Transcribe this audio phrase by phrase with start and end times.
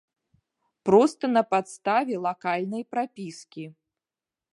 [0.89, 3.63] Проста на падставе лакальнай прапіскі.